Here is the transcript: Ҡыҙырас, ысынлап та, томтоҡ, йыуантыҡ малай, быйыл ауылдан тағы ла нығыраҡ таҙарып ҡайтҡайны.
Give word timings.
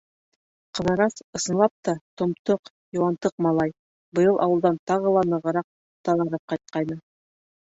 Ҡыҙырас, 0.77 1.17
ысынлап 1.39 1.71
та, 1.89 1.93
томтоҡ, 2.21 2.71
йыуантыҡ 2.97 3.35
малай, 3.47 3.75
быйыл 4.21 4.41
ауылдан 4.47 4.81
тағы 4.93 5.13
ла 5.19 5.25
нығыраҡ 5.35 5.69
таҙарып 6.11 6.49
ҡайтҡайны. 6.55 6.99